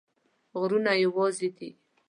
غرونه 0.59 0.91
یوازي 1.05 1.49
دي 1.57 1.69